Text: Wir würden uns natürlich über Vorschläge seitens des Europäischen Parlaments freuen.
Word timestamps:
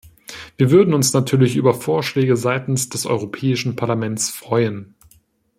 Wir 0.57 0.71
würden 0.71 0.95
uns 0.95 1.13
natürlich 1.13 1.55
über 1.55 1.75
Vorschläge 1.75 2.35
seitens 2.35 2.89
des 2.89 3.05
Europäischen 3.05 3.75
Parlaments 3.75 4.31
freuen. 4.31 4.95